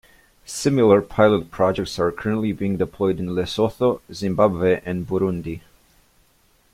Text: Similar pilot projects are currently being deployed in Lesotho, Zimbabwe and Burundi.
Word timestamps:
Similar 0.47 1.03
pilot 1.03 1.51
projects 1.51 1.99
are 1.99 2.11
currently 2.11 2.53
being 2.53 2.75
deployed 2.75 3.19
in 3.19 3.35
Lesotho, 3.35 4.01
Zimbabwe 4.11 4.81
and 4.83 5.05
Burundi. 5.07 5.61